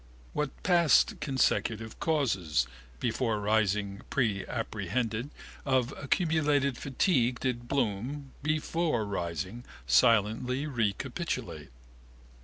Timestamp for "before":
2.99-3.39, 8.41-9.05